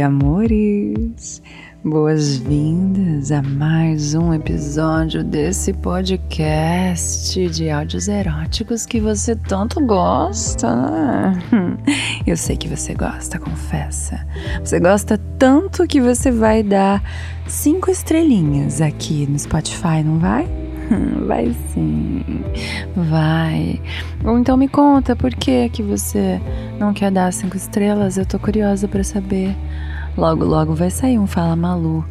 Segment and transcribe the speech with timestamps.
[0.00, 1.42] amores!
[1.84, 10.68] Boas-vindas a mais um episódio desse podcast de áudios eróticos que você tanto gosta.
[12.26, 14.26] Eu sei que você gosta, confessa.
[14.64, 17.02] Você gosta tanto que você vai dar
[17.46, 20.48] cinco estrelinhas aqui no Spotify, não vai?
[21.26, 22.24] Vai sim,
[22.96, 23.80] vai.
[24.24, 26.40] Ou então me conta por que que você
[26.78, 28.16] não quer dar cinco estrelas?
[28.16, 29.56] Eu tô curiosa para saber.
[30.16, 32.04] Logo, logo vai sair um Fala Malu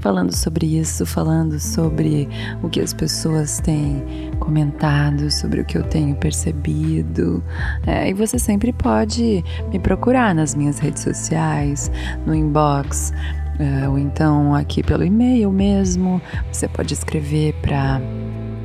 [0.00, 2.28] falando sobre isso, falando sobre
[2.62, 4.04] o que as pessoas têm
[4.38, 7.42] comentado, sobre o que eu tenho percebido.
[7.86, 11.90] É, e você sempre pode me procurar nas minhas redes sociais,
[12.26, 13.12] no inbox,
[13.88, 16.22] ou então aqui pelo e-mail mesmo.
[16.52, 18.00] Você pode escrever para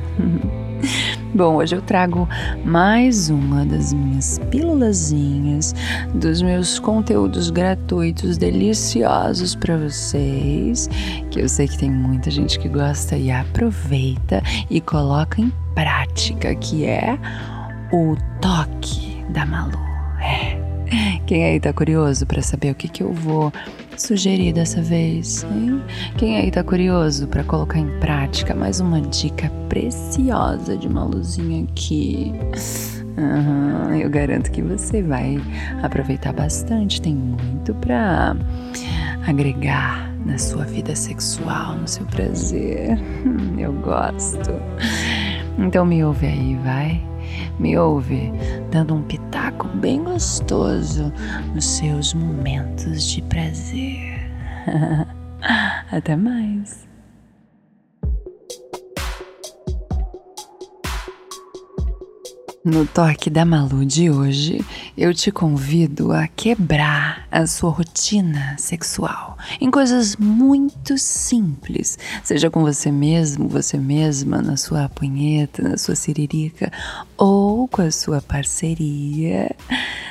[1.34, 2.28] Bom, hoje eu trago
[2.64, 5.74] mais uma das minhas pílulazinhas,
[6.14, 10.88] dos meus conteúdos gratuitos deliciosos para vocês,
[11.30, 16.54] que eu sei que tem muita gente que gosta e aproveita e coloca em prática,
[16.54, 17.18] que é
[17.92, 19.78] o toque da Malu.
[20.20, 20.66] É.
[21.26, 23.52] Quem aí tá curioso para saber o que, que eu vou
[23.96, 25.44] sugerir dessa vez?
[25.44, 25.82] Hein?
[26.16, 31.64] Quem aí tá curioso para colocar em prática mais uma dica preciosa de uma luzinha
[31.64, 32.32] aqui?
[33.16, 35.40] Uhum, eu garanto que você vai
[35.82, 37.02] aproveitar bastante.
[37.02, 38.36] Tem muito para
[39.26, 42.98] agregar na sua vida sexual, no seu prazer.
[43.58, 44.50] Eu gosto.
[45.58, 47.15] Então me ouve aí, vai.
[47.58, 48.32] Me ouve
[48.70, 51.12] dando um pitaco bem gostoso
[51.54, 54.30] nos seus momentos de prazer.
[55.90, 56.86] Até mais.
[62.66, 64.60] No toque da Malu de hoje,
[64.98, 72.62] eu te convido a quebrar a sua rotina sexual em coisas muito simples, seja com
[72.62, 76.72] você mesmo, você mesma, na sua punheta, na sua siririca
[77.16, 79.54] ou com a sua parceria.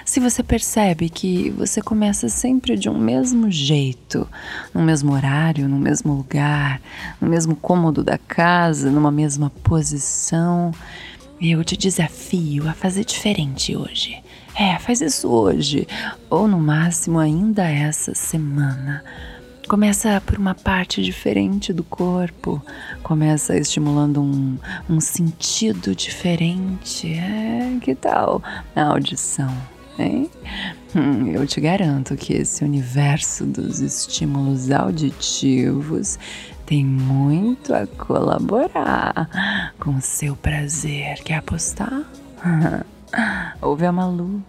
[0.06, 4.26] Se você percebe que você começa sempre de um mesmo jeito,
[4.74, 6.80] no mesmo horário, no mesmo lugar,
[7.20, 10.72] no mesmo cômodo da casa, numa mesma posição,
[11.52, 14.22] eu te desafio a fazer diferente hoje.
[14.56, 15.88] É, faz isso hoje,
[16.30, 19.04] ou no máximo ainda essa semana.
[19.68, 22.62] Começa por uma parte diferente do corpo,
[23.02, 24.58] começa estimulando um,
[24.90, 27.14] um sentido diferente.
[27.14, 28.42] É, que tal
[28.76, 29.52] a audição?
[29.98, 30.30] Hein?
[30.96, 36.18] Hum, eu te garanto que esse universo dos estímulos auditivos
[36.66, 41.22] tem muito a colaborar com o seu prazer.
[41.22, 42.02] Quer apostar?
[43.62, 44.42] Ouve a Malu.